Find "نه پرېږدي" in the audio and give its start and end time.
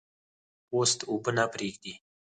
1.37-1.93